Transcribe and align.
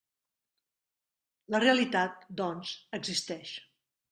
La 1.55 1.61
realitat, 1.65 2.27
doncs, 2.41 2.73
existeix. 3.01 3.57